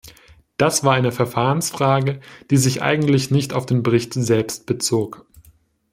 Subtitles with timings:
[0.57, 5.27] Das war eine Verfahrensfrage, die sich eigentlich nicht auf den Bericht selbst bezog.